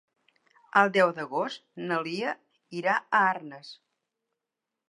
El 0.81 0.89
deu 0.95 1.11
d'agost 1.19 1.63
na 1.91 1.99
Lia 2.07 2.33
irà 2.81 2.97
a 2.99 3.23
Arnes. 3.35 3.71